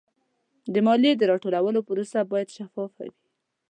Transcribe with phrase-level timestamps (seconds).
[0.73, 3.15] د مالیې د راټولولو پروسه باید شفافه وي.